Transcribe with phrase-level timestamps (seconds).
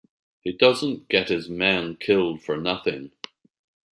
[0.39, 3.11] He doesn't get his men killed for nothing!